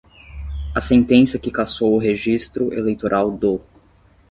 [0.73, 3.61] a sentença que cassou o registro eleitoral do